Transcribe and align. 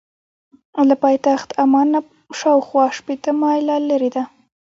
له 0.87 0.95
پایتخت 1.03 1.49
عمان 1.63 1.87
نه 1.93 1.99
شاخوا 2.39 2.85
شپېته 2.97 3.31
مایله 3.41 3.77
لرې 3.89 4.09
ده. 4.15 4.23